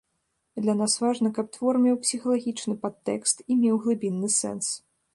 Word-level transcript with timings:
Для 0.63 0.73
нас 0.79 0.95
важна, 1.03 1.31
каб 1.35 1.51
твор 1.59 1.79
меў 1.85 1.95
псіхалагічны 2.07 2.75
падтэкст 2.89 3.49
і 3.51 3.63
меў 3.63 3.75
глыбінны 3.85 4.37
сэнс. 4.43 4.77